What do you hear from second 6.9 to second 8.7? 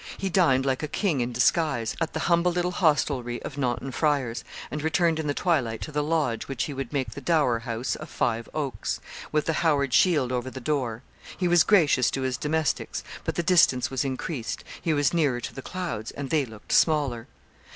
make the dower house of Five